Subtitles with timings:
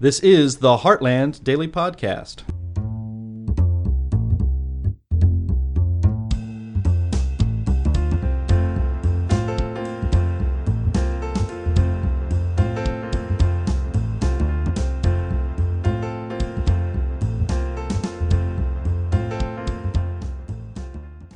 [0.00, 2.42] This is the Heartland Daily Podcast.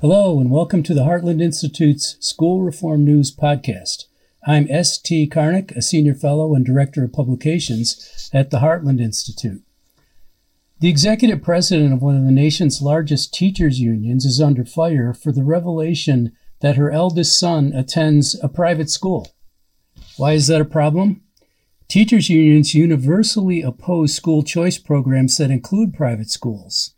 [0.00, 4.07] Hello, and welcome to the Heartland Institute's School Reform News Podcast.
[4.48, 5.28] I'm S.T.
[5.28, 9.62] Karnick, a senior fellow and director of publications at the Heartland Institute.
[10.80, 15.32] The executive president of one of the nation's largest teachers' unions is under fire for
[15.32, 19.30] the revelation that her eldest son attends a private school.
[20.16, 21.20] Why is that a problem?
[21.86, 26.94] Teachers' unions universally oppose school choice programs that include private schools.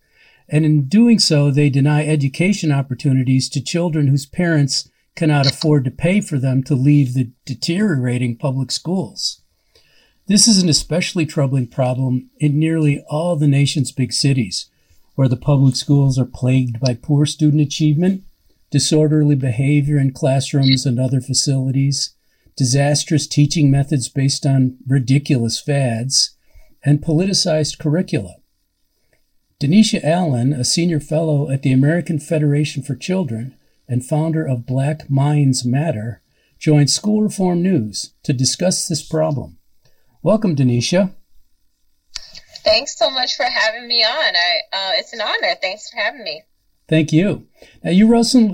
[0.48, 5.90] And in doing so, they deny education opportunities to children whose parents cannot afford to
[5.90, 9.42] pay for them to leave the deteriorating public schools.
[10.26, 14.70] This is an especially troubling problem in nearly all the nation's big cities,
[15.16, 18.22] where the public schools are plagued by poor student achievement,
[18.70, 22.14] disorderly behavior in classrooms and other facilities,
[22.56, 26.36] disastrous teaching methods based on ridiculous fads,
[26.84, 28.36] and politicized curricula.
[29.60, 33.54] Denisha Allen, a senior fellow at the American Federation for Children,
[33.90, 36.22] and founder of Black Minds Matter,
[36.58, 39.58] joined School Reform News to discuss this problem.
[40.22, 41.12] Welcome, Denisha.
[42.62, 44.36] Thanks so much for having me on.
[44.36, 45.56] I, uh, it's an honor.
[45.60, 46.44] Thanks for having me.
[46.88, 47.48] Thank you.
[47.82, 48.08] Now, you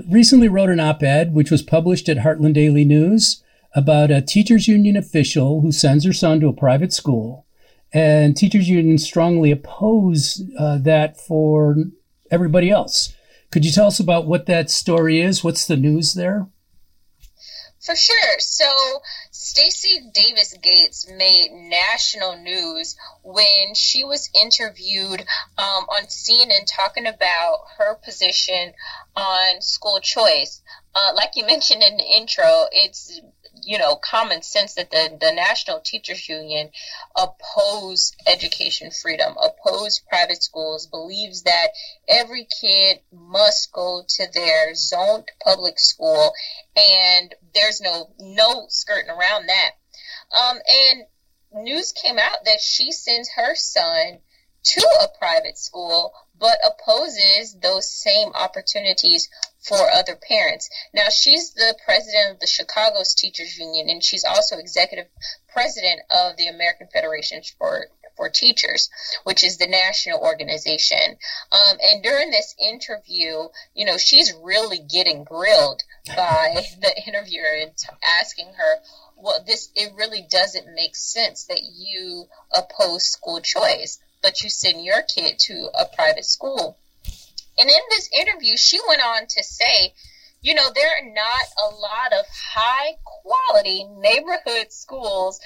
[0.09, 3.43] recently wrote an op ed which was published at Heartland Daily News
[3.75, 7.45] about a teachers union official who sends her son to a private school.
[7.93, 11.75] And teachers unions strongly oppose uh, that for
[12.31, 13.13] everybody else.
[13.51, 15.43] Could you tell us about what that story is?
[15.43, 16.47] What's the news there?
[17.87, 18.39] For sure.
[18.39, 25.21] So, Stacy Davis Gates made national news when she was interviewed
[25.57, 28.73] um, on CNN talking about her position
[29.15, 30.61] on school choice.
[30.93, 33.21] Uh, like you mentioned in the intro, it's
[33.67, 36.69] you know, common sense that the, the National Teachers Union
[37.17, 41.67] oppose education freedom, oppose private schools, believes that
[42.07, 46.31] every kid must go to their zoned public school,
[46.77, 49.71] and there's no no skirting around that.
[50.41, 54.19] Um, and news came out that she sends her son
[54.63, 60.69] to a private school but opposes those same opportunities for other parents.
[60.93, 65.07] Now, she's the president of the Chicago's Teachers Union, and she's also executive
[65.51, 67.87] president of the American Federation for
[68.17, 68.89] for Teachers,
[69.23, 71.17] which is the national organization.
[71.51, 77.71] Um, and during this interview, you know, she's really getting grilled by the interviewer and
[78.19, 78.81] asking her,
[79.15, 84.83] well, this, it really doesn't make sense that you oppose school choice but you send
[84.83, 86.77] your kid to a private school.
[87.59, 89.93] And in this interview, she went on to say,
[90.41, 95.39] you know, there are not a lot of high quality neighborhood schools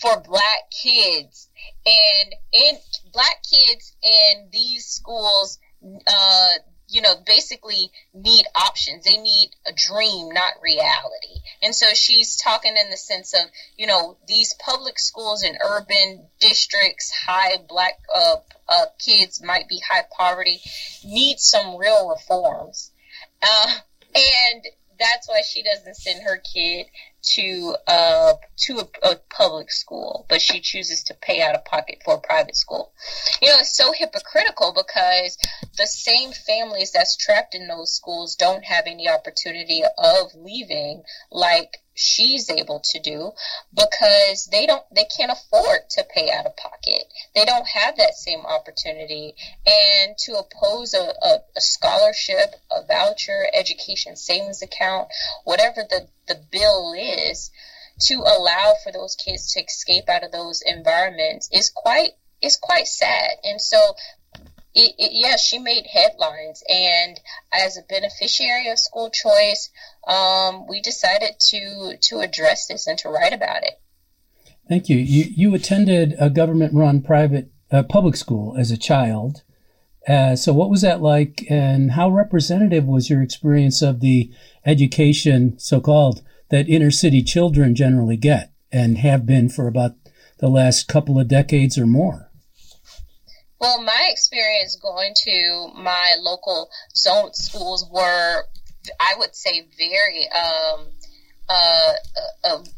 [0.00, 1.48] for black kids.
[1.86, 2.76] And in
[3.12, 5.58] black kids in these schools,
[6.06, 6.50] uh,
[6.94, 9.04] you know, basically need options.
[9.04, 11.42] They need a dream, not reality.
[11.60, 13.40] And so she's talking in the sense of,
[13.76, 18.36] you know, these public schools in urban districts, high black uh,
[18.68, 20.60] uh, kids might be high poverty,
[21.04, 22.92] need some real reforms.
[23.42, 23.74] Uh,
[24.14, 24.64] and
[24.96, 26.86] that's why she doesn't send her kid
[27.34, 31.98] to uh, to a, a, public school, but she chooses to pay out of pocket
[32.04, 32.92] for a private school.
[33.40, 35.38] You know, it's so hypocritical because
[35.76, 41.78] the same families that's trapped in those schools don't have any opportunity of leaving, like
[41.94, 43.32] she's able to do
[43.72, 47.04] because they don't they can't afford to pay out of pocket.
[47.34, 49.34] They don't have that same opportunity.
[49.66, 55.08] And to oppose a, a, a scholarship a voucher education savings account
[55.44, 57.50] whatever the, the bill is
[58.00, 62.10] to allow for those kids to escape out of those environments is quite
[62.42, 63.30] is quite sad.
[63.44, 63.94] And so
[64.74, 66.62] it, it, yeah, she made headlines.
[66.68, 67.20] And
[67.52, 69.70] as a beneficiary of school choice,
[70.06, 73.80] um, we decided to to address this and to write about it.
[74.68, 74.96] Thank you.
[74.96, 79.42] You you attended a government-run private uh, public school as a child.
[80.06, 84.30] Uh, so, what was that like, and how representative was your experience of the
[84.66, 89.92] education, so-called, that inner city children generally get and have been for about
[90.40, 92.23] the last couple of decades or more?
[93.64, 98.42] Well, my experience going to my local zone schools were,
[99.00, 100.88] I would say, very um,
[101.48, 101.94] a,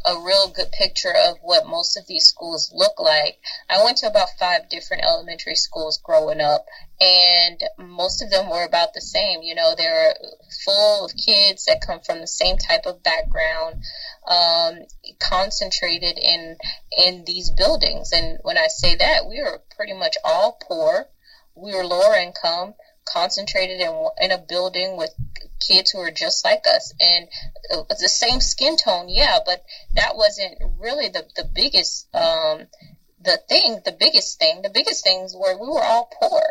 [0.07, 3.39] a real good picture of what most of these schools look like.
[3.69, 6.67] I went to about five different elementary schools growing up,
[7.01, 9.43] and most of them were about the same.
[9.43, 10.15] You know, they're
[10.65, 13.83] full of kids that come from the same type of background,
[14.27, 14.79] um,
[15.21, 16.57] concentrated in
[17.07, 18.13] in these buildings.
[18.13, 21.09] And when I say that, we were pretty much all poor.
[21.55, 22.75] We were lower income
[23.07, 25.15] concentrated in in a building with
[25.61, 26.93] kids who are just like us.
[27.01, 27.29] And
[27.89, 29.65] the same skin tone yeah but
[29.95, 32.67] that wasn't really the the biggest um
[33.27, 34.63] the thing the biggest thing.
[34.63, 36.43] The biggest things were we were all poor.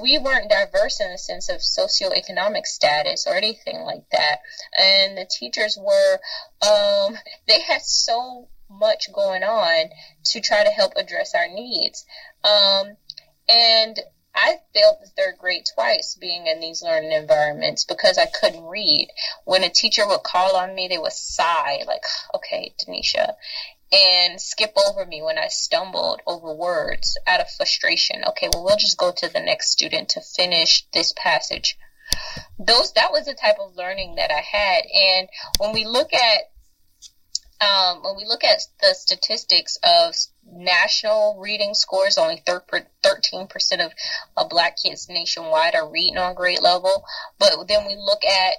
[0.00, 4.38] We weren't diverse in the sense of socioeconomic status or anything like that.
[4.78, 6.20] And the teachers were
[6.66, 7.18] um
[7.48, 9.90] they had so much going on
[10.24, 12.06] to try to help address our needs.
[12.44, 12.96] Um
[13.48, 13.98] and
[14.36, 19.08] I failed the third grade twice being in these learning environments because I couldn't read.
[19.44, 22.04] When a teacher would call on me, they would sigh, like,
[22.34, 23.34] okay, Denisha,
[23.90, 28.24] and skip over me when I stumbled over words out of frustration.
[28.28, 31.78] Okay, well, we'll just go to the next student to finish this passage.
[32.58, 34.84] Those that was the type of learning that I had.
[34.84, 35.28] And
[35.58, 36.50] when we look at
[37.60, 40.14] um, when we look at the statistics of
[40.52, 43.92] national reading scores, only 13% of
[44.36, 47.04] uh, black kids nationwide are reading on grade level.
[47.38, 48.54] But then we look at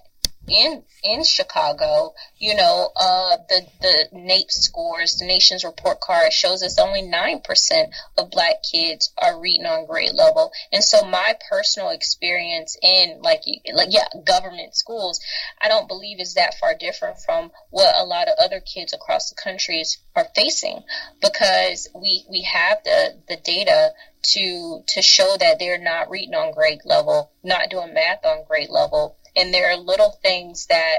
[0.48, 6.64] in in Chicago, you know, uh, the the NAEP scores, the Nations Report Card shows
[6.64, 11.36] us only nine percent of Black kids are reading on grade level, and so my
[11.50, 13.42] personal experience in like
[13.74, 15.20] like yeah, government schools,
[15.62, 19.30] I don't believe is that far different from what a lot of other kids across
[19.30, 20.82] the countries are facing,
[21.22, 23.92] because we we have the the data
[24.24, 28.70] to to show that they're not reading on grade level, not doing math on grade
[28.70, 30.98] level and there are little things that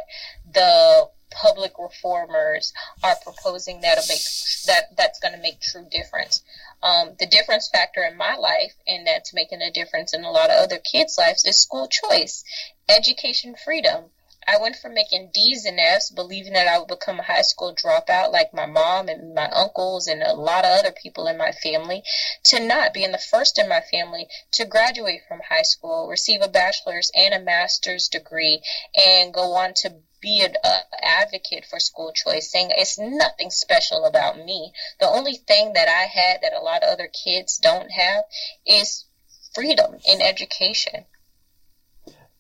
[0.55, 4.23] the public reformers are proposing that'll make
[4.67, 6.43] that that's going to make true difference.
[6.82, 10.50] Um, the difference factor in my life, and that's making a difference in a lot
[10.50, 12.44] of other kids' lives, is school choice,
[12.88, 14.05] education freedom.
[14.50, 17.75] I went from making D's and F's, believing that I would become a high school
[17.75, 21.53] dropout like my mom and my uncles and a lot of other people in my
[21.53, 22.03] family,
[22.45, 26.49] to not being the first in my family to graduate from high school, receive a
[26.49, 28.62] bachelor's and a master's degree,
[28.97, 34.06] and go on to be an uh, advocate for school choice, saying it's nothing special
[34.06, 34.73] about me.
[34.99, 38.25] The only thing that I had that a lot of other kids don't have
[38.65, 39.05] is
[39.53, 41.05] freedom in education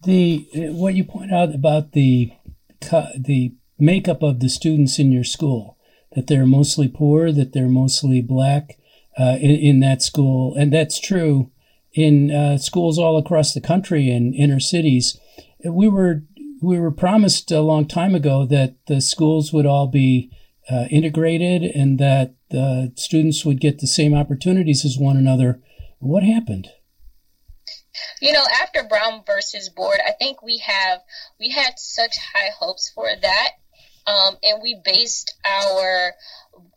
[0.04, 2.32] the what you point out about the
[3.16, 5.76] the makeup of the students in your school
[6.14, 8.78] that they're mostly poor that they're mostly black
[9.18, 10.54] uh, in, in, that school.
[10.54, 11.50] And that's true
[11.92, 15.18] in uh, schools all across the country and inner cities.
[15.64, 16.22] We were
[16.62, 20.30] we were promised a long time ago that the schools would all be
[20.70, 25.60] uh, integrated and that the students would get the same opportunities as one another.
[25.98, 26.68] What happened
[28.20, 31.00] you know, after Brown versus Board, I think we have
[31.38, 33.50] we had such high hopes for that,
[34.06, 36.14] um, and we based our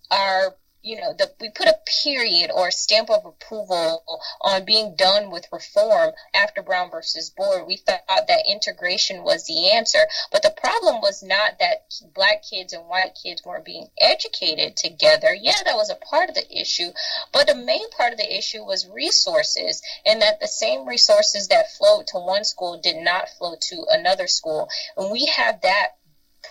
[0.09, 4.03] our you know, the, we put a period or stamp of approval
[4.41, 7.67] on being done with reform after Brown versus Board.
[7.67, 9.99] We thought that integration was the answer.
[10.31, 11.85] But the problem was not that
[12.15, 15.35] black kids and white kids weren't being educated together.
[15.39, 16.91] Yeah, that was a part of the issue.
[17.31, 21.71] But the main part of the issue was resources, and that the same resources that
[21.77, 24.69] flowed to one school did not flow to another school.
[24.97, 25.97] And we have that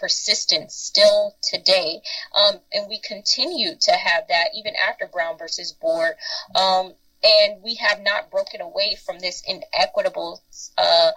[0.01, 2.01] persistent still today.
[2.35, 6.15] Um, and we continue to have that even after Brown versus Board.
[6.55, 10.43] Um, and we have not broken away from this inequitable
[10.79, 11.13] uh,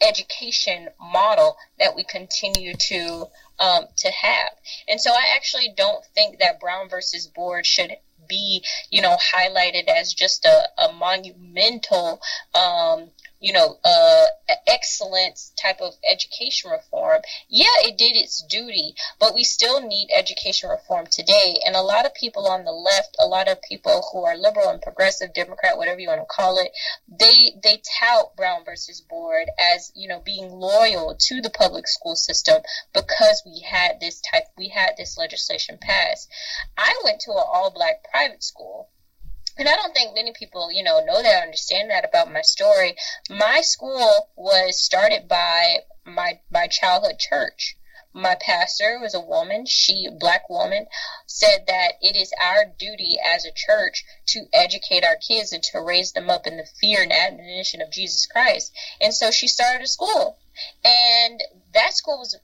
[0.00, 3.26] education model that we continue to
[3.60, 4.50] um, to have.
[4.88, 7.92] And so I actually don't think that Brown versus Board should
[8.28, 12.20] be, you know, highlighted as just a, a monumental
[12.54, 13.10] um,
[13.44, 14.24] you know, uh,
[14.66, 17.20] excellence type of education reform,
[17.50, 21.58] yeah, it did its duty, but we still need education reform today.
[21.66, 24.70] And a lot of people on the left, a lot of people who are liberal
[24.70, 26.70] and progressive, Democrat, whatever you want to call it,
[27.06, 32.16] they they tout Brown versus Board as you know being loyal to the public school
[32.16, 32.62] system
[32.94, 36.30] because we had this type, we had this legislation passed.
[36.78, 38.88] I went to an all black private school
[39.56, 42.96] and I don't think many people, you know, know that, understand that about my story.
[43.30, 47.76] My school was started by my my childhood church.
[48.16, 50.86] My pastor was a woman, she, black woman,
[51.26, 55.80] said that it is our duty as a church to educate our kids and to
[55.80, 58.72] raise them up in the fear and admonition of Jesus Christ.
[59.00, 60.38] And so she started a school.
[60.84, 61.42] And
[61.72, 62.38] that school was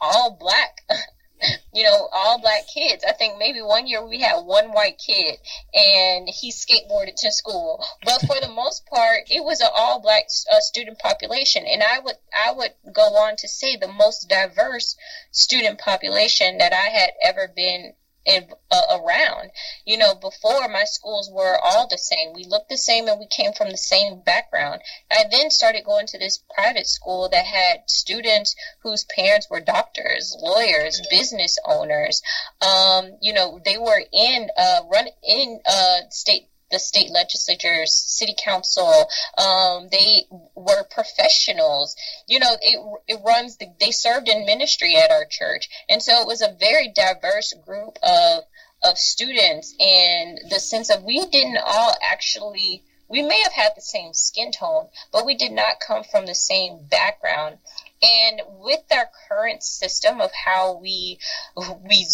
[0.00, 0.82] all black.
[1.74, 3.04] you know, all black kids.
[3.06, 5.38] I think maybe one year we had one white kid
[5.74, 7.84] and he skateboarded to school.
[8.04, 11.64] But for the most part, it was an all black uh, student population.
[11.66, 14.96] And I would, I would go on to say the most diverse
[15.30, 17.94] student population that I had ever been
[18.24, 19.50] in, uh, around.
[19.84, 22.32] You know, before my schools were all the same.
[22.34, 24.82] We looked the same and we came from the same background.
[25.10, 30.36] I then started going to this private school that had students whose parents were doctors,
[30.40, 32.22] lawyers, business owners.
[32.60, 38.34] Um, you know, they were in uh, run in uh, state the state legislatures, city
[38.36, 39.06] council.
[39.38, 40.24] Um, they
[40.54, 41.94] were professionals.
[42.26, 45.68] You know, it, it runs, the, they served in ministry at our church.
[45.88, 48.44] And so it was a very diverse group of,
[48.82, 53.82] of students in the sense of we didn't all actually, we may have had the
[53.82, 57.58] same skin tone, but we did not come from the same background.
[58.02, 61.18] And with our current system of how we
[61.54, 62.04] we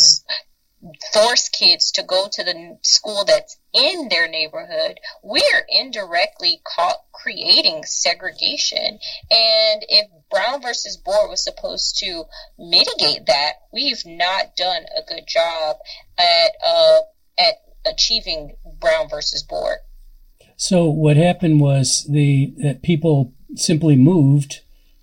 [1.13, 7.85] force kids to go to the school that's in their neighborhood, we're indirectly caught creating
[7.85, 8.99] segregation.
[9.31, 12.25] And if Brown versus Board was supposed to
[12.59, 15.77] mitigate that, we've not done a good job
[16.19, 16.99] at uh,
[17.39, 17.55] at
[17.87, 19.79] achieving Brown versus Board.
[20.57, 24.61] So what happened was the that people simply moved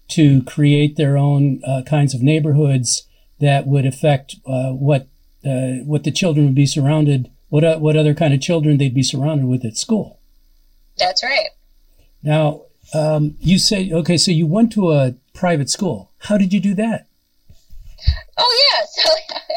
[0.10, 3.08] to create their own uh, kinds of neighborhoods
[3.40, 5.08] that would affect uh, what
[5.46, 8.94] uh, what the children would be surrounded, what uh, what other kind of children they'd
[8.94, 10.20] be surrounded with at school.
[10.98, 11.50] That's right.
[12.24, 16.12] Now, um, you say okay, so you went to a private school.
[16.20, 17.08] How did you do that?
[18.38, 19.10] Oh yeah, so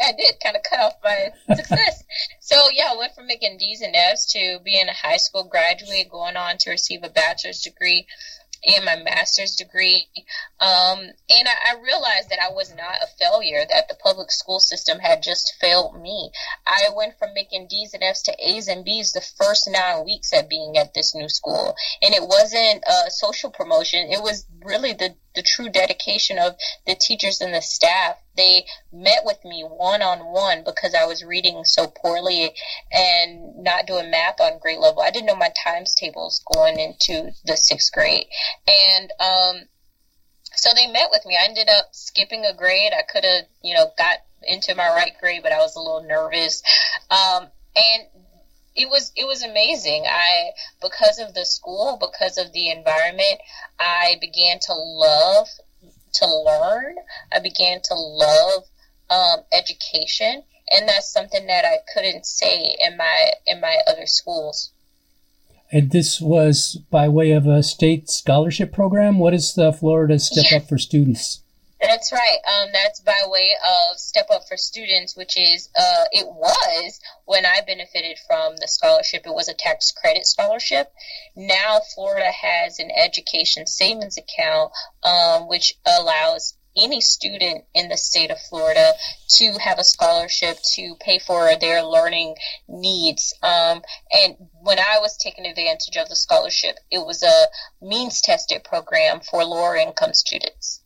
[0.05, 2.03] I did kind of cut off my success.
[2.39, 6.09] so yeah, I went from making D's and F's to being a high school graduate,
[6.09, 8.05] going on to receive a bachelor's degree
[8.63, 10.07] in my master's degree.
[10.59, 14.59] Um, and I, I, realized that I was not a failure, that the public school
[14.59, 16.31] system had just failed me.
[16.67, 20.33] I went from making D's and F's to A's and B's the first nine weeks
[20.33, 21.75] at being at this new school.
[22.01, 26.95] And it wasn't a social promotion, it was really the, the true dedication of the
[26.95, 31.63] teachers and the staff they met with me one on one because I was reading
[31.65, 32.51] so poorly
[32.91, 35.01] and not doing math on grade level.
[35.01, 38.25] I didn't know my times tables going into the sixth grade.
[38.67, 39.67] And, um,
[40.55, 41.37] so they met with me.
[41.39, 42.91] I ended up skipping a grade.
[42.91, 46.03] I could have, you know, got into my right grade, but I was a little
[46.03, 46.63] nervous.
[47.09, 48.07] Um, and
[48.75, 50.05] it was it was amazing.
[50.07, 53.39] I because of the school, because of the environment,
[53.79, 55.47] I began to love
[56.13, 56.95] to learn.
[57.31, 58.63] I began to love
[59.09, 64.71] um, education, and that's something that I couldn't say in my in my other schools.
[65.71, 69.19] And this was by way of a state scholarship program.
[69.19, 70.57] What is the Florida Step yeah.
[70.57, 71.41] Up for Students?
[71.81, 72.39] That's right.
[72.45, 73.55] Um, that's by way
[73.91, 78.67] of Step Up for Students, which is, uh, it was when I benefited from the
[78.67, 80.91] scholarship, it was a tax credit scholarship.
[81.37, 88.31] Now Florida has an education savings account, um, which allows any student in the state
[88.31, 88.93] of Florida
[89.37, 92.35] to have a scholarship to pay for their learning
[92.67, 93.33] needs.
[93.41, 93.81] Um,
[94.11, 97.45] and when I was taking advantage of the scholarship, it was a
[97.81, 100.78] means tested program for lower income students.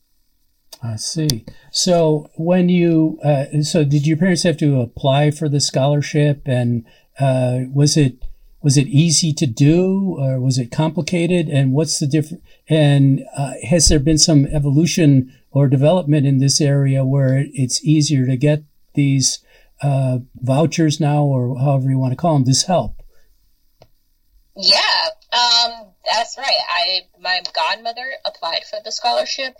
[0.83, 1.45] I see.
[1.71, 6.85] So when you, uh, so did your parents have to apply for the scholarship, and
[7.19, 8.25] uh, was it
[8.61, 11.49] was it easy to do, or was it complicated?
[11.49, 12.43] And what's the difference?
[12.67, 18.25] And uh, has there been some evolution or development in this area where it's easier
[18.25, 18.63] to get
[18.93, 19.39] these
[19.81, 23.01] uh, vouchers now, or however you want to call them, this help?
[24.55, 26.57] Yeah, um, that's right.
[26.69, 29.53] I my godmother applied for the scholarship,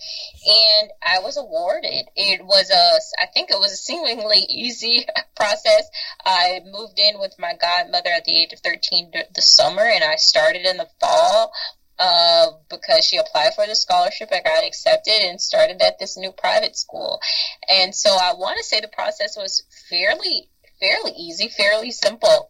[0.46, 2.06] and I was awarded.
[2.16, 5.90] It was a, I think it was a seemingly easy process.
[6.26, 10.16] I moved in with my godmother at the age of thirteen the summer, and I
[10.16, 11.54] started in the fall.
[12.00, 16.32] Uh, because she applied for the scholarship, I got accepted and started at this new
[16.32, 17.22] private school.
[17.70, 22.50] And so I want to say the process was fairly, fairly easy, fairly simple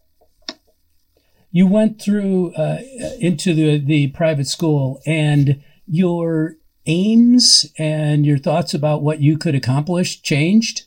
[1.54, 2.80] you went through uh,
[3.20, 9.54] into the, the private school and your aims and your thoughts about what you could
[9.54, 10.82] accomplish changed.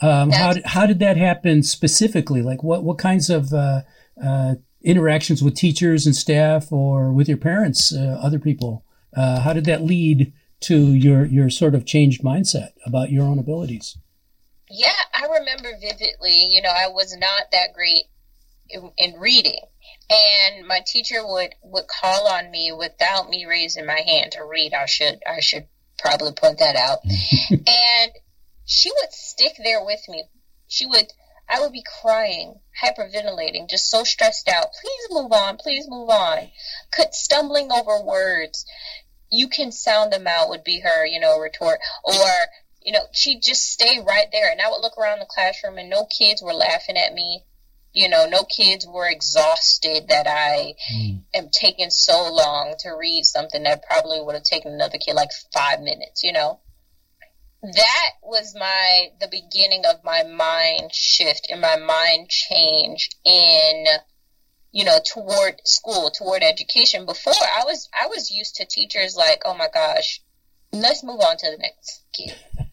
[0.00, 2.40] Um, how, did, how did that happen specifically?
[2.40, 3.80] Like what, what kinds of uh,
[4.24, 8.84] uh, interactions with teachers and staff or with your parents, uh, other people?
[9.16, 13.40] Uh, how did that lead to your, your sort of changed mindset about your own
[13.40, 13.98] abilities?
[14.70, 18.04] Yeah, I remember vividly, you know, I was not that great
[18.70, 19.58] in, in reading
[20.10, 24.74] and my teacher would would call on me without me raising my hand to read.
[24.74, 25.66] I should I should
[25.98, 26.98] probably point that out.
[27.50, 28.12] and
[28.64, 30.24] she would stick there with me.
[30.68, 31.12] She would,
[31.48, 34.72] I would be crying, hyperventilating, just so stressed out.
[34.80, 36.50] Please move on, please move on.
[36.90, 38.64] Could stumbling over words.
[39.30, 41.80] You can sound them out would be her, you know, retort.
[42.04, 42.30] Or,
[42.82, 44.50] you know, she'd just stay right there.
[44.50, 47.44] And I would look around the classroom and no kids were laughing at me.
[47.92, 51.22] You know, no kids were exhausted that I mm.
[51.34, 55.30] am taking so long to read something that probably would have taken another kid like
[55.52, 56.60] five minutes, you know?
[57.62, 63.84] that was my the beginning of my mind shift and my mind change in
[64.72, 69.42] you know toward school toward education before i was i was used to teachers like
[69.44, 70.20] oh my gosh
[70.72, 72.34] let's move on to the next kid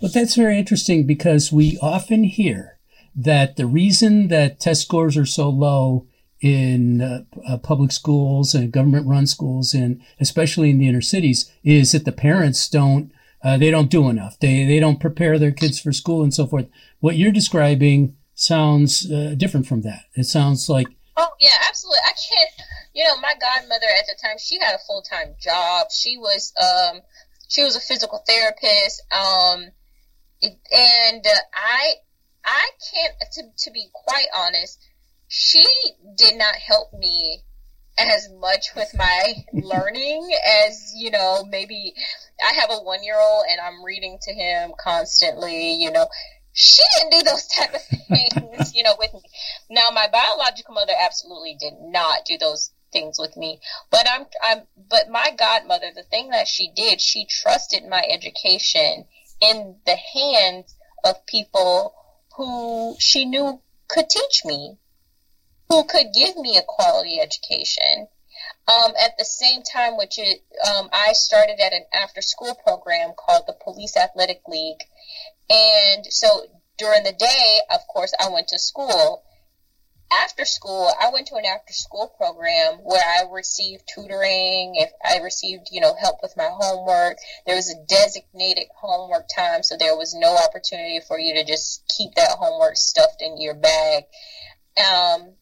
[0.00, 2.78] well that's very interesting because we often hear
[3.24, 6.06] that the reason that test scores are so low
[6.40, 11.52] in uh, uh, public schools and government run schools and especially in the inner cities
[11.62, 13.12] is that the parents don't
[13.42, 14.38] uh, they don't do enough.
[14.38, 16.66] They they don't prepare their kids for school and so forth.
[17.00, 20.04] What you're describing sounds uh, different from that.
[20.14, 22.00] It sounds like oh yeah, absolutely.
[22.06, 22.50] I can't.
[22.92, 25.88] You know, my godmother at the time she had a full time job.
[25.90, 27.00] She was um
[27.48, 29.02] she was a physical therapist.
[29.12, 29.66] Um,
[30.42, 31.94] and uh, I
[32.44, 34.78] I can't to to be quite honest.
[35.28, 35.64] She
[36.16, 37.44] did not help me
[37.98, 40.30] as much with my learning
[40.66, 41.94] as you know maybe
[42.42, 46.06] i have a one year old and i'm reading to him constantly you know
[46.52, 49.20] she didn't do those type of things you know with me
[49.68, 54.62] now my biological mother absolutely did not do those things with me but i'm i'm
[54.88, 59.04] but my godmother the thing that she did she trusted my education
[59.40, 61.94] in the hands of people
[62.40, 64.78] who she knew could teach me
[65.68, 68.08] who could give me a quality education.
[68.66, 73.12] Um, at the same time, which it, um, I started at an after school program
[73.16, 74.82] called the Police Athletic League.
[75.48, 79.22] And so during the day, of course, I went to school.
[80.12, 84.74] After school, I went to an after school program where I received tutoring.
[84.74, 89.62] If I received, you know, help with my homework, there was a designated homework time,
[89.62, 93.54] so there was no opportunity for you to just keep that homework stuffed in your
[93.54, 94.04] bag.
[94.76, 95.34] Um,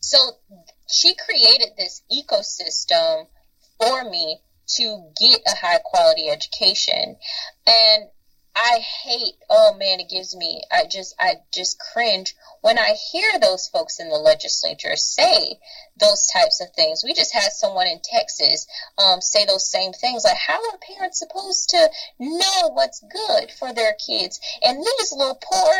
[0.00, 0.18] so
[0.88, 3.26] she created this ecosystem
[3.78, 4.38] for me
[4.76, 7.16] to get a high quality education.
[7.66, 8.08] And
[8.56, 13.38] I hate, oh man, it gives me, I just, I just cringe when I hear
[13.38, 15.58] those folks in the legislature say
[16.00, 17.02] those types of things.
[17.04, 18.66] We just had someone in Texas
[18.96, 20.24] um, say those same things.
[20.24, 24.40] Like, how are parents supposed to know what's good for their kids?
[24.62, 25.74] And these little poor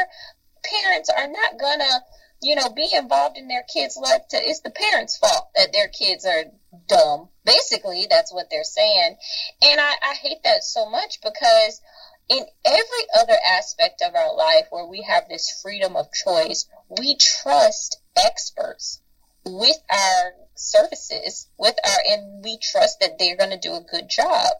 [0.63, 2.05] parents are not gonna
[2.43, 4.21] you know, be involved in their kids' life.
[4.31, 6.45] To, it's the parents' fault that their kids are
[6.87, 7.29] dumb.
[7.45, 9.17] Basically, that's what they're saying.
[9.63, 11.81] And I, I hate that so much because
[12.29, 16.67] in every other aspect of our life where we have this freedom of choice,
[17.01, 19.01] we trust experts
[19.45, 24.09] with our services, with our, and we trust that they're going to do a good
[24.09, 24.51] job.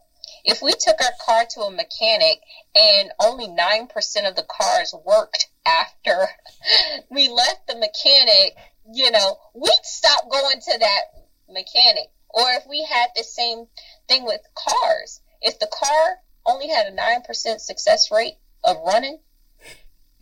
[0.45, 2.41] If we took our car to a mechanic
[2.77, 6.29] and only 9% of the cars worked after
[7.11, 8.57] we left the mechanic,
[8.93, 11.01] you know, we'd stop going to that
[11.49, 12.11] mechanic.
[12.31, 13.67] Or if we had the same
[14.07, 19.19] thing with cars, if the car only had a 9% success rate of running,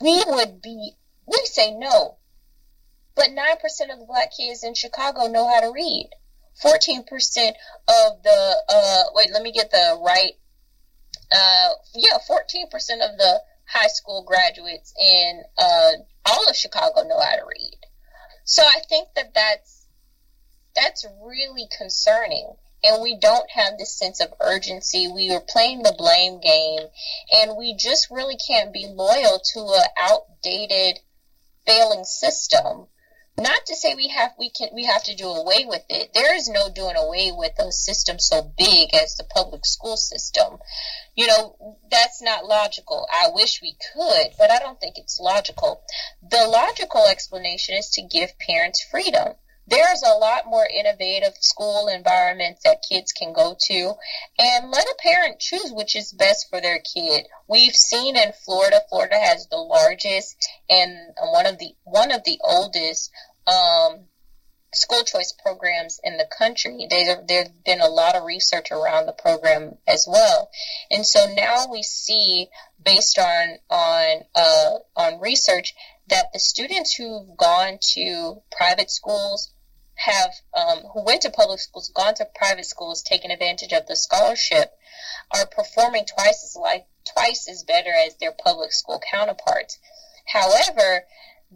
[0.01, 0.93] we would be,
[1.27, 2.17] we say no.
[3.15, 6.11] But 9% of the black kids in Chicago know how to read.
[6.63, 7.01] 14%
[7.89, 10.33] of the, uh, wait, let me get the right,
[11.33, 15.93] uh, yeah, 14% of the high school graduates in, uh,
[16.27, 17.79] all of Chicago know how to read.
[18.45, 19.87] So I think that that's,
[20.75, 22.55] that's really concerning.
[22.85, 25.09] And we don't have this sense of urgency.
[25.09, 26.87] We are playing the blame game
[27.33, 31.01] and we just really can't be loyal to an outdated,
[31.65, 32.89] failing system.
[33.39, 36.13] Not to say we have we can we have to do away with it.
[36.13, 40.59] There is no doing away with a system so big as the public school system.
[41.17, 43.09] You know that's not logical.
[43.11, 45.83] I wish we could but i don't think it's logical.
[46.23, 49.35] The logical explanation is to give parents freedom
[49.67, 53.95] there's a lot more innovative school environments that kids can go to.
[54.39, 57.27] And let a parent choose which is best for their kid.
[57.49, 60.37] We've seen in florida florida has the largest
[60.69, 63.11] and one of the one of the oldest
[63.47, 64.07] um,
[64.75, 66.87] school choice programs in the country.
[66.89, 70.51] There, there's been a lot of research around the program as well,
[70.91, 72.49] and so now we see,
[72.83, 75.75] based on on uh, on research,
[76.09, 79.53] that the students who've gone to private schools
[79.97, 83.97] have um, who went to public schools, gone to private schools, taken advantage of the
[83.97, 84.73] scholarship,
[85.33, 89.79] are performing twice as like twice as better as their public school counterparts.
[90.27, 91.05] However,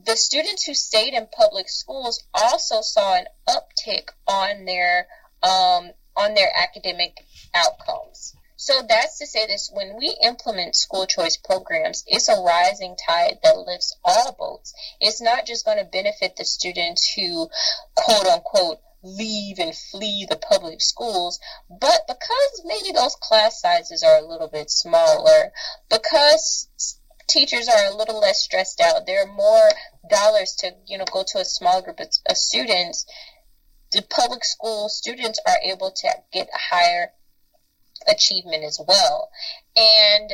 [0.04, 5.06] the students who stayed in public schools also saw an uptick on their
[5.42, 7.16] um, on their academic
[7.54, 8.34] outcomes.
[8.56, 13.38] So that's to say this when we implement school choice programs, it's a rising tide
[13.44, 14.74] that lifts all boats.
[15.00, 17.48] It's not just going to benefit the students who
[17.94, 21.38] quote unquote leave and flee the public schools,
[21.70, 25.52] but because maybe those class sizes are a little bit smaller,
[25.88, 26.68] because
[27.28, 29.70] teachers are a little less stressed out, there are more
[30.10, 33.06] dollars to, you know, go to a small group of, of students,
[33.92, 37.12] the public school students are able to get a higher
[38.08, 39.30] achievement as well.
[39.76, 40.30] And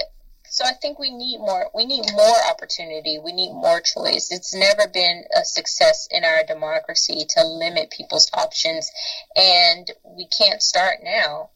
[0.48, 1.70] so I think we need more.
[1.74, 3.18] We need more opportunity.
[3.22, 4.30] We need more choice.
[4.30, 8.90] It's never been a success in our democracy to limit people's options,
[9.34, 11.50] and we can't start now.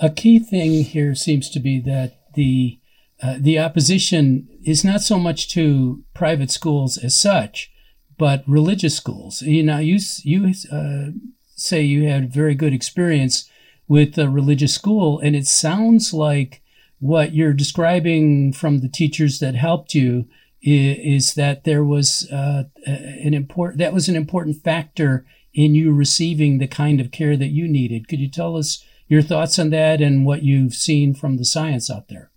[0.00, 2.78] A key thing here seems to be that the
[3.24, 7.72] uh, the opposition is not so much to private schools as such,
[8.18, 9.42] but religious schools.
[9.42, 11.10] You know, you you uh,
[11.56, 13.48] say you had very good experience
[13.88, 15.18] with a religious school.
[15.20, 16.62] And it sounds like
[16.98, 20.26] what you're describing from the teachers that helped you
[20.62, 25.92] is, is that there was uh, an important, that was an important factor in you
[25.92, 28.08] receiving the kind of care that you needed.
[28.08, 31.90] Could you tell us your thoughts on that and what you've seen from the science
[31.90, 32.30] out there?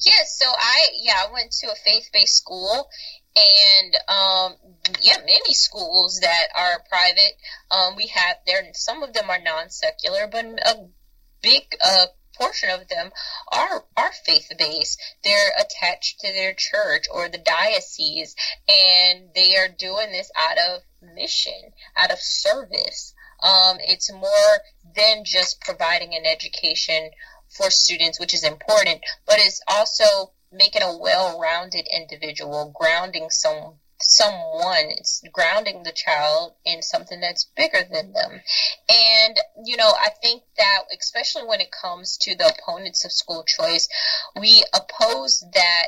[0.00, 2.88] Yes, so I yeah I went to a faith based school,
[3.34, 4.54] and um,
[5.00, 7.34] yeah, many schools that are private.
[7.70, 8.62] Um, we have there.
[8.74, 10.88] Some of them are non secular, but a
[11.42, 12.06] big uh,
[12.36, 13.10] portion of them
[13.50, 15.00] are are faith based.
[15.24, 18.34] They're attached to their church or the diocese,
[18.68, 20.82] and they are doing this out of
[21.14, 23.14] mission, out of service.
[23.42, 24.60] Um, it's more
[24.94, 27.10] than just providing an education
[27.48, 34.90] for students, which is important, but it's also making a well-rounded individual, grounding some someone.
[34.98, 38.40] It's grounding the child in something that's bigger than them.
[38.88, 43.44] And you know i think that especially when it comes to the opponents of school
[43.44, 43.88] choice
[44.38, 45.86] we oppose that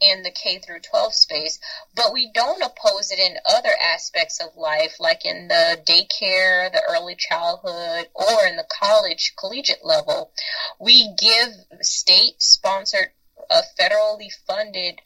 [0.00, 1.58] in the K through 12 space,
[1.94, 6.82] but we don't oppose it in other aspects of life, like in the daycare, the
[6.88, 10.30] early childhood, or in the college, collegiate level.
[10.78, 13.10] We give state sponsored,
[13.50, 15.00] uh, federally funded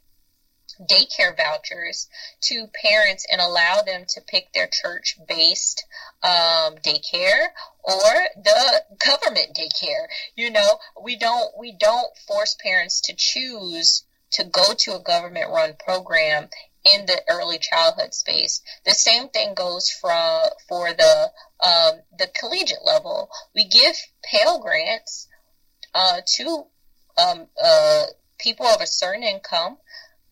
[0.80, 2.08] daycare vouchers
[2.40, 5.84] to parents and allow them to pick their church based
[6.22, 7.48] um, daycare
[7.84, 14.44] or the government daycare you know we don't we don't force parents to choose to
[14.44, 16.48] go to a government run program
[16.84, 18.62] in the early childhood space.
[18.84, 20.12] The same thing goes for
[20.68, 23.28] for the um, the collegiate level.
[23.54, 25.28] We give Pell Grants
[25.94, 26.64] uh, to
[27.18, 28.06] um, uh,
[28.38, 29.76] people of a certain income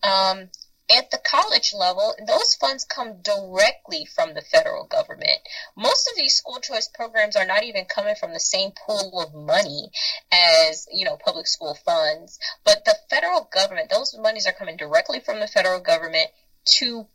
[0.01, 0.49] um,
[0.91, 5.39] at the college level, those funds come directly from the federal government.
[5.77, 9.33] Most of these school choice programs are not even coming from the same pool of
[9.33, 9.91] money
[10.31, 12.39] as, you know, public school funds.
[12.65, 16.27] But the federal government, those monies are coming directly from the federal government
[16.79, 17.07] to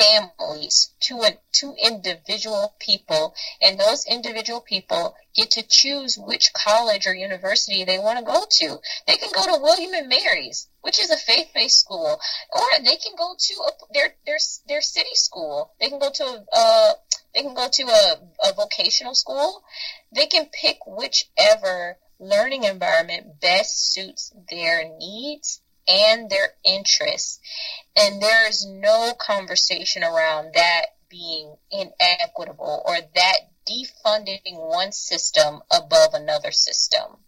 [0.00, 3.34] families to a, to individual people.
[3.60, 8.44] And those individual people get to choose which college or university they want to go
[8.48, 8.80] to.
[9.06, 12.18] They can go to william and mary's which is a faith-based school
[12.52, 15.72] or they can go to a, their their their city school.
[15.80, 16.92] They can go to a uh,
[17.34, 19.62] they can go to a, a vocational school.
[20.12, 27.40] They can pick whichever learning environment best suits their needs and their interests.
[27.96, 33.38] And there is no conversation around that being inequitable or that
[33.68, 37.18] defunding one system above another system.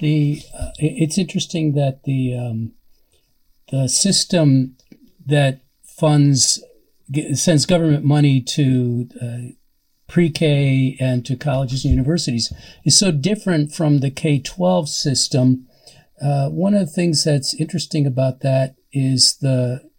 [0.00, 2.72] The uh, it's interesting that the um,
[3.70, 4.76] the system
[5.26, 6.62] that funds
[7.34, 9.38] sends government money to uh,
[10.08, 12.52] pre-K and to colleges and universities
[12.84, 15.66] is so different from the K-12 system
[16.20, 19.90] uh, one of the things that's interesting about that is the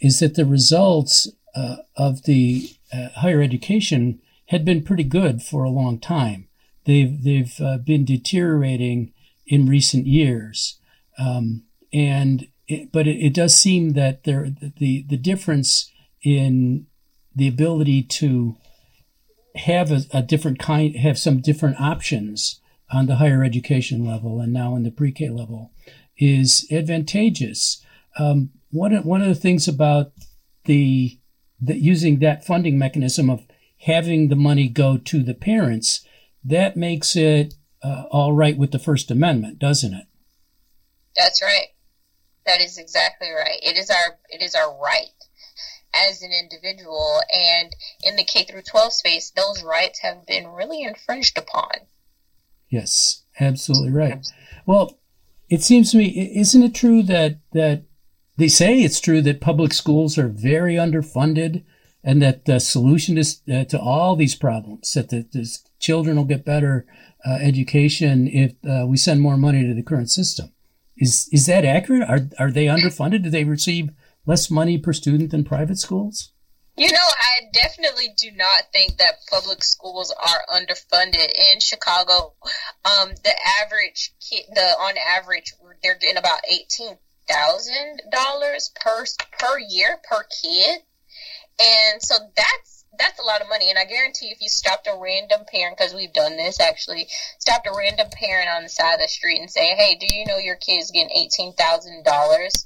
[0.00, 5.62] is that the results uh, of the uh, higher education had been pretty good for
[5.62, 6.48] a long time.
[6.84, 9.12] They've they've uh, been deteriorating
[9.46, 10.78] in recent years,
[11.18, 15.90] um, and it, but it, it, does seem that there the the difference
[16.22, 16.86] in
[17.34, 18.56] the ability to
[19.56, 22.60] have a, a different kind have some different options
[22.92, 25.72] on the higher education level and now in the pre-K level
[26.18, 27.84] is advantageous.
[28.18, 30.12] Um, one, one of the things about
[30.64, 31.18] the,
[31.60, 33.46] the using that funding mechanism of
[33.84, 36.06] having the money go to the parents,
[36.44, 40.06] that makes it uh, all right with the First Amendment, doesn't it?
[41.16, 41.68] That's right.
[42.46, 43.58] That is exactly right.
[43.62, 45.08] It is our it is our right
[45.94, 50.82] as an individual, and in the K through 12 space, those rights have been really
[50.82, 51.70] infringed upon.
[52.70, 54.24] Yes, absolutely right.
[54.64, 54.98] Well,
[55.48, 57.82] it seems to me, isn't it true that that
[58.36, 61.64] they say it's true that public schools are very underfunded,
[62.02, 66.24] and that the solution is uh, to all these problems that the, the children will
[66.24, 66.86] get better
[67.26, 70.52] uh, education if uh, we send more money to the current system.
[70.96, 72.08] Is is that accurate?
[72.08, 73.24] Are are they underfunded?
[73.24, 73.90] Do they receive
[74.26, 76.32] less money per student than private schools?
[76.80, 82.32] You know, I definitely do not think that public schools are underfunded in Chicago.
[82.86, 86.96] Um, the average kid, the on average, they're getting about eighteen
[87.28, 89.04] thousand dollars per
[89.38, 90.80] per year per kid,
[91.60, 93.68] and so that's that's a lot of money.
[93.68, 97.08] And I guarantee if you stopped a random parent, because we've done this actually,
[97.40, 100.24] stopped a random parent on the side of the street and say, "Hey, do you
[100.24, 102.64] know your kid's getting eighteen thousand dollars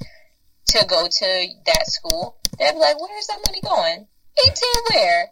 [0.66, 4.06] to go to that school?" They'd be like, "Where's that money going?
[4.46, 5.30] Eighteen where?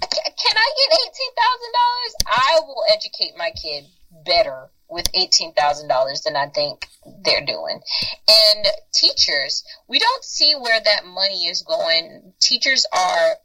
[0.00, 2.14] Can I get eighteen thousand dollars?
[2.26, 3.84] I will educate my kid
[4.24, 6.86] better with $18,000 than I think
[7.24, 7.80] they're doing.
[8.28, 12.32] And teachers, we don't see where that money is going.
[12.40, 13.36] Teachers are,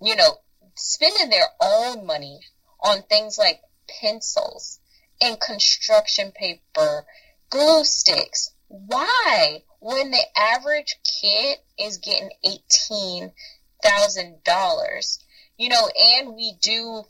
[0.00, 0.38] you know,
[0.74, 2.40] spending their own money
[2.82, 3.60] on things like
[4.00, 4.80] pencils
[5.20, 7.04] and construction paper,
[7.50, 8.50] glue sticks.
[8.68, 9.62] Why?
[9.84, 15.18] When the average kid is getting $18,000,
[15.58, 15.90] you know,
[16.20, 17.02] and we do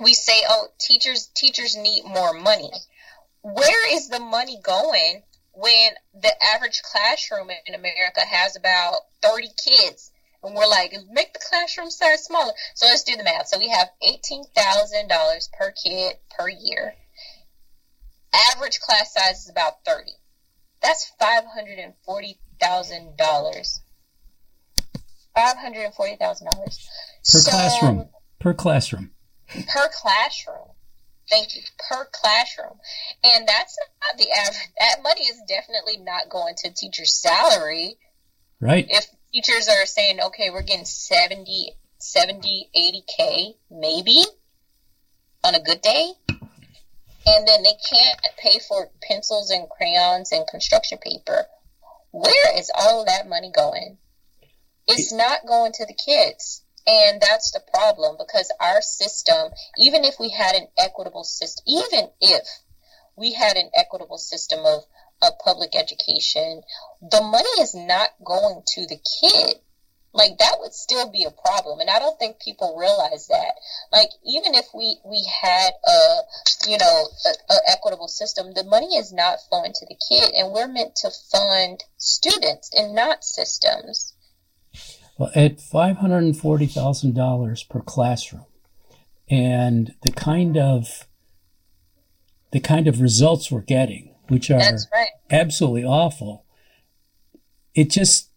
[0.00, 2.70] we say, oh, teachers teachers need more money.
[3.42, 10.12] Where is the money going when the average classroom in America has about 30 kids?
[10.44, 12.52] And we're like, make the classroom size smaller.
[12.76, 13.48] So let's do the math.
[13.48, 16.94] So we have $18,000 per kid per year.
[18.52, 20.12] Average class size is about 30.
[20.82, 23.80] That's $540,000.
[25.36, 26.18] $540,000.
[26.18, 26.34] Per
[27.22, 28.08] so, classroom.
[28.38, 29.10] Per classroom
[29.54, 30.68] per classroom.
[31.28, 31.62] Thank you.
[31.88, 32.78] Per classroom.
[33.22, 34.56] And that's not the average.
[34.78, 37.96] That money is definitely not going to teacher's salary.
[38.60, 38.86] Right.
[38.88, 44.24] If teachers are saying, okay, we're getting 70, 70, 80K, maybe
[45.44, 46.12] on a good day.
[47.26, 51.46] And then they can't pay for pencils and crayons and construction paper.
[52.12, 53.98] Where is all that money going?
[54.86, 56.64] It's not going to the kids.
[56.86, 62.08] And that's the problem because our system, even if we had an equitable system, even
[62.20, 62.46] if
[63.16, 64.82] we had an equitable system of,
[65.22, 66.62] of public education,
[67.02, 69.56] the money is not going to the kid.
[70.12, 71.78] Like that would still be a problem.
[71.80, 73.54] And I don't think people realize that.
[73.92, 76.16] Like even if we, we had a,
[76.68, 80.52] you know, a, a equitable system, the money is not flowing to the kid and
[80.52, 84.14] we're meant to fund students and not systems.
[85.16, 88.46] Well, at $540,000 per classroom
[89.28, 91.06] and the kind of
[92.52, 95.08] the kind of results we're getting, which are right.
[95.30, 96.44] absolutely awful.
[97.74, 98.30] It just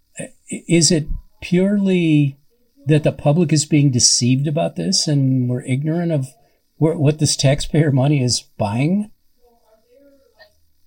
[0.49, 1.07] is it
[1.43, 2.37] purely
[2.85, 6.27] that the public is being deceived about this and we're ignorant of
[6.77, 9.11] where, what this taxpayer money is buying?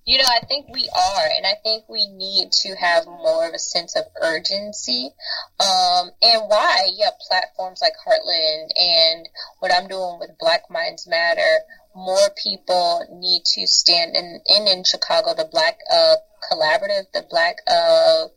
[0.05, 3.53] You know, I think we are, and I think we need to have more of
[3.53, 5.09] a sense of urgency.
[5.59, 9.27] Um, and why, yeah, platforms like Heartland and
[9.59, 11.41] what I'm doing with Black Minds Matter,
[11.93, 16.15] more people need to stand in, in, in Chicago, the Black uh,
[16.49, 18.27] Collaborative, the Black, uh,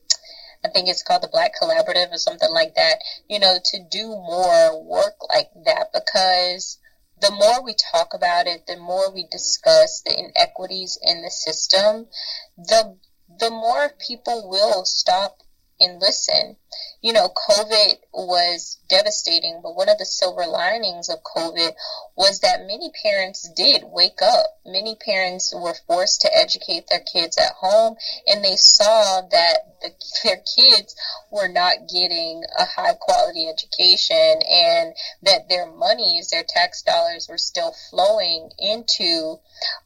[0.65, 4.09] I think it's called the Black Collaborative or something like that, you know, to do
[4.09, 6.79] more work like that because
[7.21, 12.09] the more we talk about it, the more we discuss the inequities in the system,
[12.57, 12.97] the
[13.39, 15.37] the more people will stop
[15.79, 16.57] and listen.
[17.03, 21.73] You know, COVID was devastating, but one of the silver linings of COVID
[22.15, 24.59] was that many parents did wake up.
[24.67, 29.93] Many parents were forced to educate their kids at home, and they saw that the,
[30.25, 30.95] their kids
[31.31, 37.39] were not getting a high quality education and that their monies, their tax dollars, were
[37.39, 39.39] still flowing into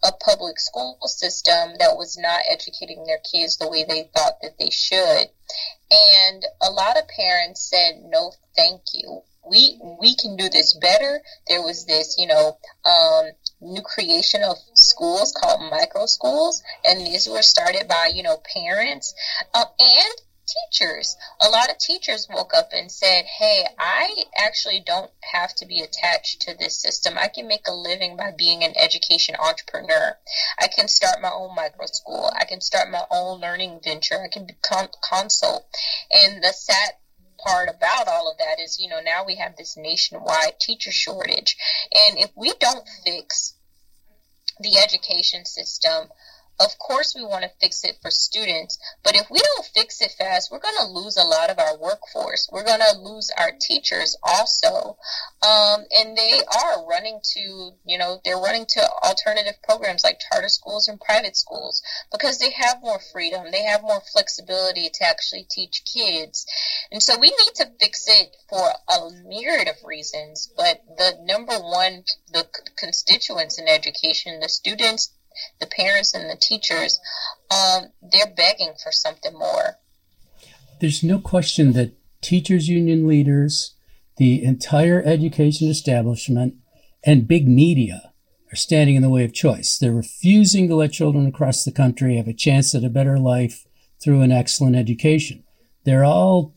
[0.03, 4.59] a public school system that was not educating their kids the way they thought that
[4.59, 5.29] they should.
[5.95, 9.23] And a lot of parents said, no, thank you.
[9.49, 11.21] We, we can do this better.
[11.47, 13.27] There was this, you know, um,
[13.61, 16.63] new creation of schools called micro schools.
[16.85, 19.15] And these were started by, you know, parents,
[19.53, 20.15] uh, and
[20.55, 21.17] teachers.
[21.41, 25.81] A lot of teachers woke up and said, Hey, I actually don't have to be
[25.81, 27.19] attached to this system.
[27.19, 30.19] I can make a living by being an education entrepreneur.
[30.59, 32.33] I can start my own micro school.
[32.39, 34.21] I can start my own learning venture.
[34.21, 35.67] I can become consult.
[36.11, 36.95] And the sad
[37.39, 41.57] part about all of that is, you know, now we have this nationwide teacher shortage.
[41.93, 43.55] And if we don't fix
[44.61, 46.09] the education system,
[46.61, 50.13] of course we want to fix it for students, but if we don't fix it
[50.19, 52.49] fast, we're going to lose a lot of our workforce.
[52.53, 54.97] We're going to lose our teachers also.
[55.43, 60.49] Um, and they are running to, you know, they're running to alternative programs like charter
[60.49, 63.47] schools and private schools because they have more freedom.
[63.51, 66.47] They have more flexibility to actually teach kids.
[66.91, 71.55] And so we need to fix it for a myriad of reasons, but the number
[71.55, 75.13] one, the constituents in education, the students,
[75.61, 77.01] the parents and the teachers,
[77.51, 79.79] um, they're begging for something more.
[80.81, 83.75] There's no question that teachers' union leaders,
[84.17, 86.55] the entire education establishment,
[87.05, 88.13] and big media
[88.53, 89.79] are standing in the way of choice.
[89.79, 93.67] They're refusing to let children across the country have a chance at a better life
[94.03, 95.45] through an excellent education.
[95.85, 96.55] They're all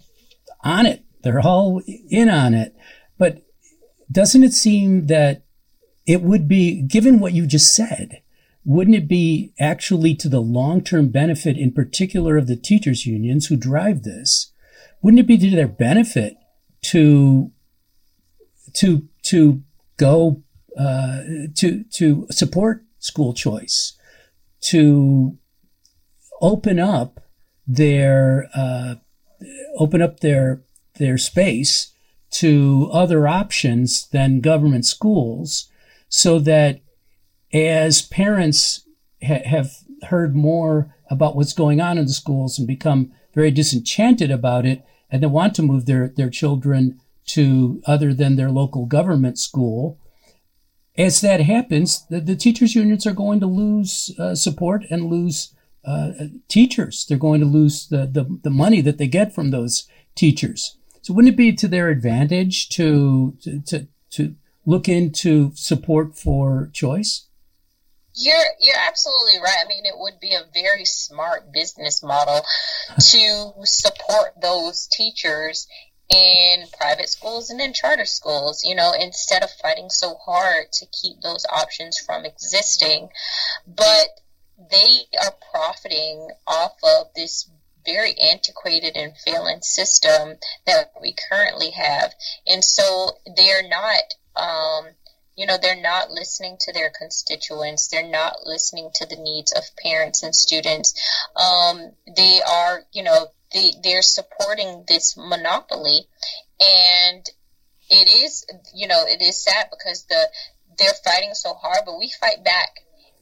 [0.64, 1.04] on it.
[1.24, 2.76] They're all in on it.
[3.18, 3.42] But
[4.12, 5.44] doesn't it seem that
[6.06, 8.22] it would be, given what you just said,
[8.68, 13.48] wouldn't it be actually to the long term benefit, in particular of the teachers' unions
[13.48, 14.52] who drive this?
[15.02, 16.36] Wouldn't it be to their benefit
[16.82, 17.54] to
[18.74, 19.64] to to
[19.96, 20.44] go
[20.78, 21.22] uh,
[21.56, 23.94] to to support school choice,
[24.64, 25.38] to
[26.42, 27.22] open up
[27.66, 28.96] their uh,
[29.78, 30.62] open up their
[30.96, 31.94] their space
[32.32, 35.70] to other options than government schools,
[36.10, 36.82] so that
[37.58, 38.86] as parents
[39.26, 39.72] ha- have
[40.04, 44.84] heard more about what's going on in the schools and become very disenchanted about it
[45.10, 50.00] and they want to move their, their children to other than their local government school.
[50.98, 55.54] As that happens, the, the teachers' unions are going to lose uh, support and lose
[55.86, 56.12] uh,
[56.48, 57.06] teachers.
[57.08, 60.78] They're going to lose the, the, the money that they get from those teachers.
[61.02, 66.70] So wouldn't it be to their advantage to, to, to, to look into support for
[66.74, 67.27] choice?
[68.18, 69.58] You're you're absolutely right.
[69.64, 72.42] I mean, it would be a very smart business model
[73.12, 75.68] to support those teachers
[76.10, 80.86] in private schools and in charter schools, you know, instead of fighting so hard to
[80.88, 83.10] keep those options from existing.
[83.68, 84.08] But
[84.72, 87.50] they are profiting off of this
[87.86, 92.14] very antiquated and failing system that we currently have.
[92.46, 94.04] And so they're not
[94.36, 94.94] um,
[95.38, 97.88] you know they're not listening to their constituents.
[97.88, 100.94] They're not listening to the needs of parents and students.
[101.36, 106.08] Um, they are you know they, they're supporting this monopoly.
[106.60, 107.24] And
[107.90, 110.28] it is you know it is sad because the
[110.78, 112.70] they're fighting so hard but we fight back.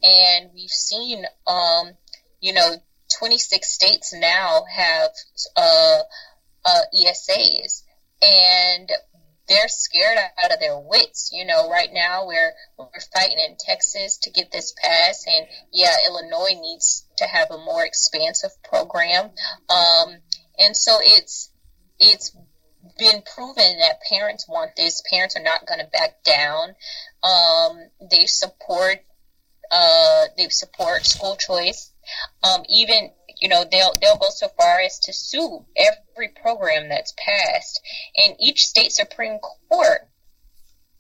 [0.01, 1.91] And we've seen um,
[2.39, 2.75] you know
[3.19, 5.12] 26 states now have
[5.58, 5.99] uh,
[6.63, 7.84] uh, ESAs
[8.21, 8.89] and
[9.47, 11.31] they're scared out of their wits.
[11.34, 15.95] You know, right now we're we're fighting in Texas to get this passed, and yeah,
[16.08, 19.29] Illinois needs to have a more expansive program.
[19.69, 20.17] Um,
[20.58, 21.51] and so it's
[21.99, 22.36] it's
[22.97, 25.03] been proven that parents want this.
[25.10, 26.75] Parents are not going to back down.
[27.23, 27.77] Um,
[28.10, 28.99] they support
[29.71, 31.91] uh, they support school choice.
[32.44, 37.13] Um, even you know they'll they'll go so far as to sue every program that's
[37.18, 37.82] passed,
[38.15, 39.39] and each state supreme
[39.70, 40.08] court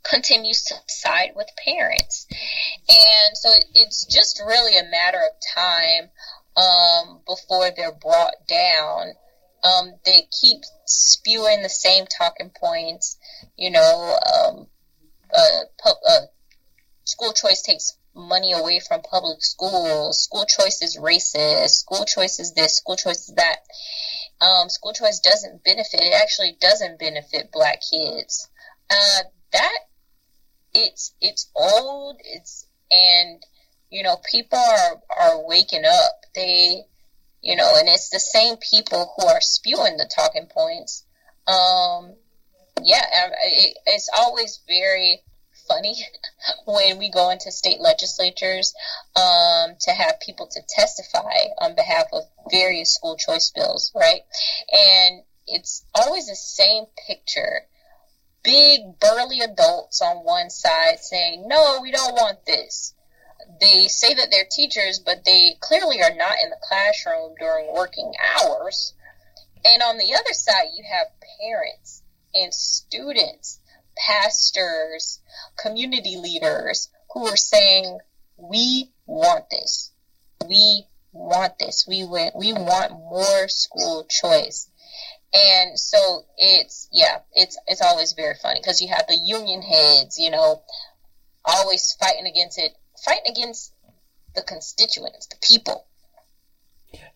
[0.03, 2.27] continues to side with parents,
[2.89, 6.09] and so it, it's just really a matter of time
[6.57, 9.13] um, before they're brought down.
[9.63, 13.17] Um, they keep spewing the same talking points,
[13.57, 14.17] you know.
[14.33, 14.67] Um,
[15.35, 15.61] uh,
[16.07, 16.19] uh,
[17.03, 20.23] school choice takes money away from public schools.
[20.23, 21.69] School choice is racist.
[21.69, 22.77] School choice is this.
[22.77, 23.57] School choice is that.
[24.41, 26.01] Um, school choice doesn't benefit.
[26.01, 28.49] It actually doesn't benefit black kids.
[28.89, 29.23] Uh,
[29.53, 29.79] that
[30.73, 32.19] it's it's old.
[32.23, 33.41] It's and
[33.89, 36.13] you know people are are waking up.
[36.33, 36.83] They
[37.45, 41.05] you know, and it's the same people who are spewing the talking points.
[41.47, 42.15] Um,
[42.81, 43.03] yeah,
[43.43, 45.21] it, it's always very
[45.67, 45.95] funny
[46.65, 48.73] when we go into state legislatures
[49.15, 54.21] um, to have people to testify on behalf of various school choice bills, right?
[54.71, 57.61] And it's always the same picture.
[58.43, 62.93] Big burly adults on one side saying, no, we don't want this.
[63.59, 68.13] They say that they're teachers, but they clearly are not in the classroom during working
[68.37, 68.93] hours
[69.65, 71.07] And on the other side, you have
[71.41, 72.03] parents
[72.35, 73.59] and students,
[73.97, 75.19] pastors,
[75.57, 77.99] community leaders who are saying,
[78.37, 79.91] we want this.
[80.47, 81.85] We want this.
[81.87, 84.69] We want, we want more school choice.
[85.33, 90.17] And so it's yeah, it's it's always very funny because you have the union heads,
[90.17, 90.61] you know,
[91.43, 92.71] always fighting against it,
[93.03, 93.73] fighting against
[94.33, 95.87] the constituents, the people.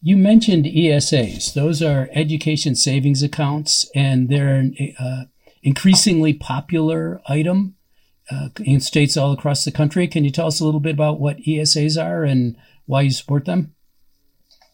[0.02, 1.54] You mentioned ESAs.
[1.54, 4.70] Those are education savings accounts, and they're
[5.00, 5.24] uh,
[5.64, 7.76] increasingly popular item
[8.32, 10.08] uh, in states all across the country.
[10.08, 12.56] Can you tell us a little bit about what ESAs are and
[12.86, 13.74] why you support them?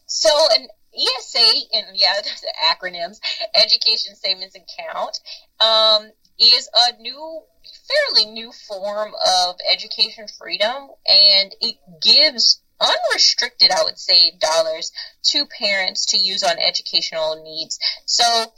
[0.06, 3.18] So, an ESA, and yeah, the acronyms,
[3.54, 5.18] Education Savings Account,
[5.64, 7.42] um, is a new,
[7.88, 14.92] fairly new form of education freedom, and it gives unrestricted, I would say, dollars
[15.30, 17.78] to parents to use on educational needs.
[18.04, 18.52] So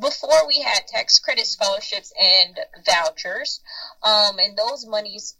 [0.00, 3.60] before we had tax credit scholarships and vouchers,
[4.02, 5.36] um, and those monies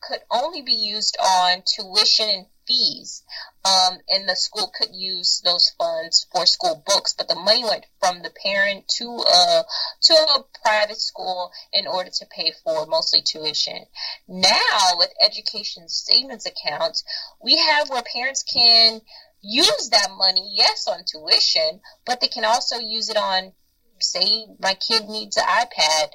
[0.00, 3.24] could only be used on tuition and fees.
[3.64, 7.84] Um, and the school could use those funds for school books, but the money went
[7.98, 9.64] from the parent to a
[10.02, 13.86] to a private school in order to pay for mostly tuition.
[14.28, 17.04] Now with education savings accounts,
[17.42, 19.00] we have where parents can
[19.40, 23.52] use that money, yes, on tuition, but they can also use it on
[24.00, 26.08] say my kid needs an iPad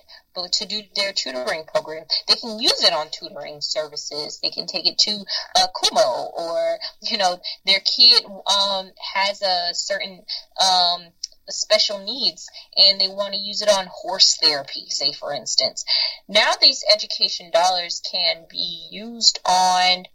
[0.52, 2.06] to do their tutoring program.
[2.28, 4.40] They can use it on tutoring services.
[4.42, 5.26] They can take it to
[5.56, 10.24] uh, Kumon or, you know, their kid um, has a certain
[10.60, 11.08] um,
[11.50, 15.86] special needs and they want to use it on horse therapy, say for instance.
[16.28, 20.06] Now these education dollars can be used on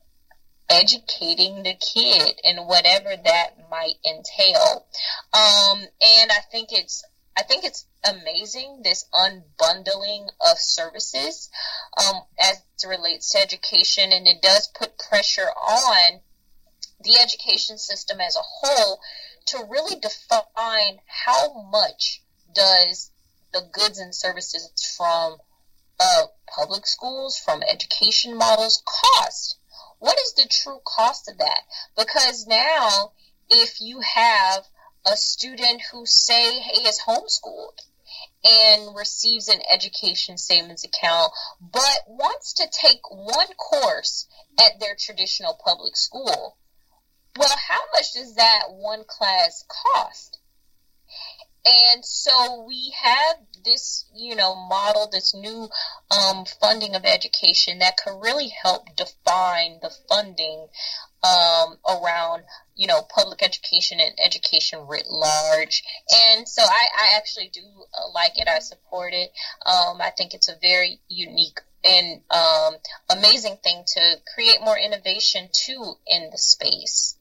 [0.70, 4.86] educating the kid and whatever that might entail.
[5.32, 7.04] Um, and I think it's
[7.38, 11.48] I think it's amazing this unbundling of services
[11.96, 16.20] um, as it relates to education, and it does put pressure on
[17.00, 18.98] the education system as a whole
[19.46, 22.22] to really define how much
[22.52, 23.12] does
[23.52, 25.36] the goods and services from
[26.00, 29.58] uh, public schools, from education models cost?
[30.00, 31.60] What is the true cost of that?
[31.96, 33.12] Because now,
[33.48, 34.66] if you have
[35.10, 37.78] a student who say hey is homeschooled
[38.44, 44.26] and receives an education savings account but wants to take one course
[44.60, 46.56] at their traditional public school.
[47.36, 50.38] Well how much does that one class cost?
[51.64, 55.68] And so we have this you know model this new
[56.10, 60.68] um, funding of education that could really help define the funding
[61.22, 62.42] um, around
[62.76, 65.82] you know public education and education writ large.
[66.30, 68.48] And so i, I actually do uh, like it.
[68.48, 69.30] I support it.
[69.66, 72.74] Um, i think it's a very unique and um,
[73.10, 77.16] amazing thing to create more innovation too in the space.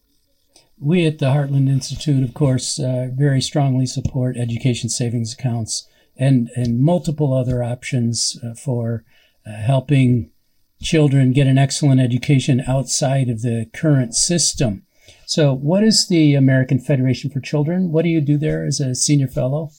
[0.79, 6.49] We at the Heartland Institute, of course, uh, very strongly support education savings accounts and,
[6.55, 9.03] and multiple other options uh, for
[9.45, 10.31] uh, helping
[10.81, 14.83] children get an excellent education outside of the current system.
[15.25, 17.91] So, what is the American Federation for Children?
[17.91, 19.71] What do you do there as a senior fellow?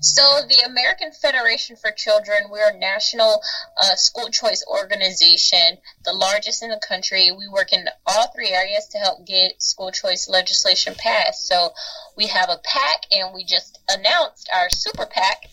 [0.00, 3.42] So, the American Federation for Children, we're a national
[3.76, 7.30] uh, school choice organization, the largest in the country.
[7.30, 11.46] We work in all three areas to help get school choice legislation passed.
[11.46, 11.72] So,
[12.16, 15.50] we have a PAC, and we just announced our super PAC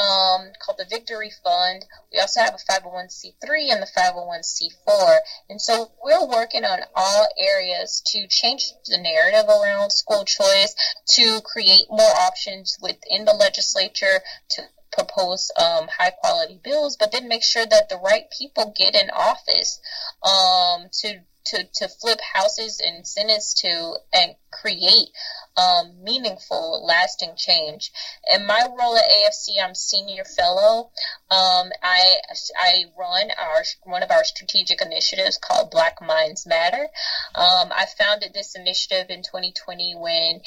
[0.00, 1.84] um, called the Victory Fund.
[2.12, 5.18] We also have a 501c3 and the 501c4.
[5.50, 10.74] And so we're working on all areas to change the narrative around school choice,
[11.16, 14.20] to create more options within the legislature,
[14.50, 18.94] to propose um, high quality bills, but then make sure that the right people get
[18.94, 19.80] in office
[20.22, 25.08] um, to to, to flip houses and senates to and create
[25.56, 27.92] um, meaningful, lasting change.
[28.32, 30.90] In my role at AFC, I'm senior fellow.
[31.30, 32.14] Um, I
[32.58, 36.88] I run our one of our strategic initiatives called Black Minds Matter.
[37.34, 40.40] Um, I founded this initiative in 2020 when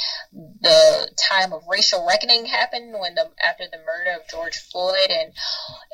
[0.61, 5.33] the time of racial reckoning happened, when the after the murder of George Floyd, and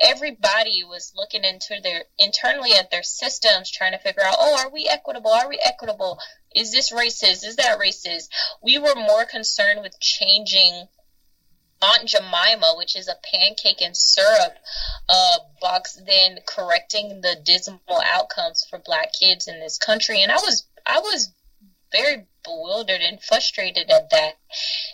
[0.00, 4.72] everybody was looking into their internally at their systems, trying to figure out, oh, are
[4.72, 5.30] we equitable?
[5.30, 6.18] Are we equitable?
[6.54, 7.46] Is this racist?
[7.46, 8.28] Is that racist?
[8.62, 10.88] We were more concerned with changing
[11.82, 14.58] Aunt Jemima, which is a pancake and syrup
[15.08, 20.22] uh, box, than correcting the dismal outcomes for Black kids in this country.
[20.22, 21.32] And I was I was
[21.92, 24.38] very bewildered and frustrated at that.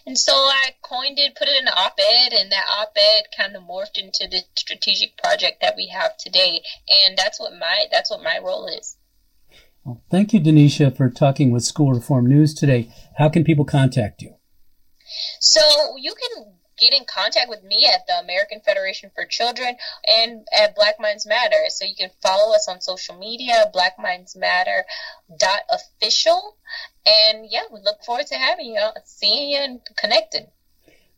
[0.07, 3.25] And so I coined it, put it in an op ed, and that op ed
[3.37, 6.63] kind of morphed into the strategic project that we have today.
[7.07, 8.97] And that's what my that's what my role is.
[9.87, 12.93] Well, thank you, Denisha, for talking with School Reform News today.
[13.19, 14.35] How can people contact you?
[15.39, 15.61] So
[15.97, 20.75] you can get in contact with me at the American Federation for Children and at
[20.75, 21.67] Black Minds Matter.
[21.69, 24.85] So you can follow us on social media, Black Minds Matter
[25.39, 26.57] dot official.
[27.07, 30.49] And yeah, we look forward to having you, seeing you and connecting.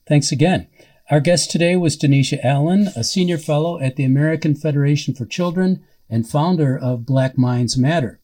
[0.07, 0.69] Thanks again.
[1.11, 5.87] Our guest today was Denisha Allen, a senior fellow at the American Federation for Children
[6.11, 8.21] and founder of Black Minds Matter.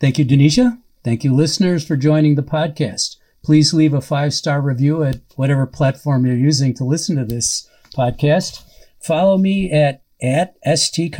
[0.00, 0.80] Thank you, Denisha.
[1.04, 5.66] Thank you, listeners, for joining the podcast please leave a five star review at whatever
[5.66, 8.62] platform you're using to listen to this podcast.
[9.00, 11.16] Follow me at, at St.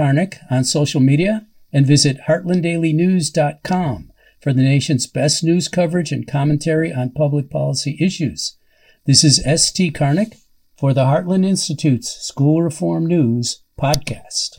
[0.51, 7.11] On social media and visit heartlanddailynews.com for the nation's best news coverage and commentary on
[7.11, 8.57] public policy issues.
[9.07, 9.93] This is S.T.
[9.93, 10.41] Karnick
[10.79, 14.59] for the Heartland Institute's School Reform News podcast.